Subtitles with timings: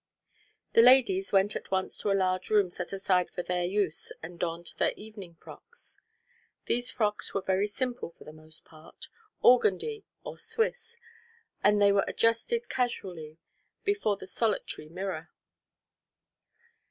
[0.73, 4.39] The ladies went at once to a large room set aside for their use and
[4.39, 5.99] donned their evening frocks.
[6.65, 9.09] These frocks were very simple for the most part,
[9.43, 10.97] organdie or swiss,
[11.63, 13.37] and they were adjusted casually
[13.83, 15.29] before the solitary mirror.